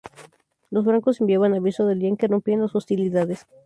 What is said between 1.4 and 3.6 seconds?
aviso del día en que rompían las hostilidades.